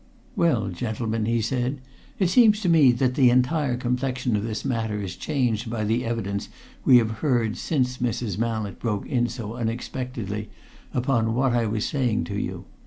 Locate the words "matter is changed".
4.65-5.69